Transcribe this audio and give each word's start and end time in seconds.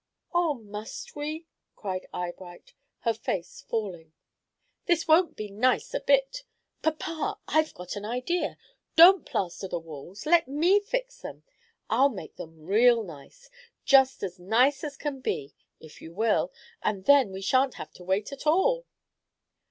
"Oh, 0.33 0.55
must 0.55 1.15
we?" 1.15 1.45
cried 1.75 2.07
Eyebright, 2.11 2.73
her 3.01 3.13
face 3.13 3.61
falling. 3.69 4.13
"That 4.87 5.07
won't 5.07 5.35
be 5.35 5.51
nice 5.51 5.93
a 5.93 5.99
bit. 5.99 6.41
Papa! 6.81 7.37
I've 7.47 7.75
got 7.75 7.95
an 7.95 8.03
idea. 8.03 8.57
Don't 8.95 9.27
plaster 9.27 9.67
the 9.67 9.77
walls. 9.77 10.25
Let 10.25 10.47
me 10.47 10.79
fix 10.79 11.21
them. 11.21 11.43
I'll 11.87 12.09
make 12.09 12.35
them 12.37 12.65
real 12.65 13.03
nice, 13.03 13.51
just 13.85 14.23
as 14.23 14.39
nice 14.39 14.83
as 14.83 14.97
can 14.97 15.19
be, 15.21 15.53
if 15.79 16.01
you 16.01 16.11
will, 16.15 16.51
and 16.81 17.05
then 17.05 17.31
we 17.31 17.41
shan't 17.43 17.75
have 17.75 17.93
to 17.93 18.03
wait 18.03 18.31
at 18.31 18.47
all." 18.47 18.87